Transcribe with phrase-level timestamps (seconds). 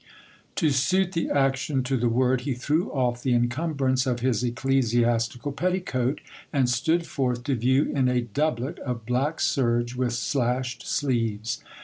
[0.55, 0.55] 1 66 GIL BLAS.
[0.55, 4.79] To suit the action to the word, he threw off the incumbrance of his eccle
[4.79, 10.81] siastical petticoat, and stood forth to view in a doublet of black serge with slashed
[10.87, 11.61] sleeves.